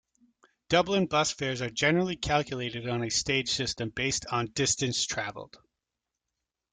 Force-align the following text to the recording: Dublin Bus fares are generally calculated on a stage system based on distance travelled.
Dublin 0.69 1.05
Bus 1.05 1.29
fares 1.31 1.61
are 1.61 1.69
generally 1.69 2.15
calculated 2.15 2.87
on 2.89 3.03
a 3.03 3.11
stage 3.11 3.49
system 3.49 3.91
based 3.91 4.25
on 4.31 4.47
distance 4.47 5.05
travelled. 5.05 5.59